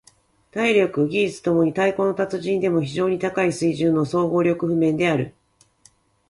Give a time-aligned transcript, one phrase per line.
[0.49, 5.35] 体力・技術共に太鼓の達人でも非常に高い水準の総合力譜面である。